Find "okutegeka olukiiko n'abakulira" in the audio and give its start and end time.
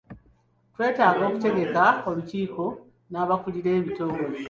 1.29-3.69